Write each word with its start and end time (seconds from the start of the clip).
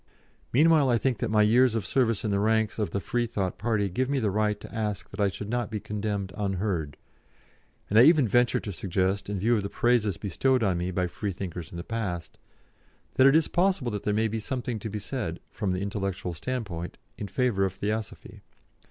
Meanwhile 0.51 0.89
I 0.89 0.97
think 0.97 1.19
that 1.19 1.29
my 1.29 1.43
years 1.43 1.75
of 1.75 1.85
service 1.85 2.25
in 2.25 2.31
the 2.31 2.39
ranks 2.39 2.79
of 2.79 2.89
the 2.89 2.99
Freethought 2.99 3.59
party 3.59 3.87
give 3.87 4.09
me 4.09 4.17
the 4.17 4.31
right 4.31 4.59
to 4.59 4.73
ask 4.75 5.07
that 5.11 5.19
I 5.19 5.29
should 5.29 5.47
not 5.47 5.69
be 5.69 5.79
condemned 5.79 6.33
unheard, 6.35 6.97
and 7.87 7.99
I 7.99 8.03
even 8.05 8.27
venture 8.27 8.59
to 8.61 8.71
suggest, 8.71 9.29
in 9.29 9.37
view 9.37 9.55
of 9.55 9.61
the 9.61 9.69
praises 9.69 10.17
bestowed 10.17 10.63
on 10.63 10.79
me 10.79 10.89
by 10.89 11.05
Freethinkers 11.05 11.69
in 11.69 11.77
the 11.77 11.83
past, 11.83 12.39
that 13.13 13.27
it 13.27 13.35
is 13.35 13.47
possible 13.47 13.91
that 13.91 14.01
there 14.01 14.11
may 14.11 14.27
be 14.27 14.39
something 14.39 14.79
to 14.79 14.89
be 14.89 14.97
said, 14.97 15.39
from 15.51 15.71
the 15.71 15.81
intellectual 15.81 16.33
standpoint, 16.33 16.97
in 17.19 17.27
favour 17.27 17.63
of 17.63 17.73
Theosophy. 17.75 18.41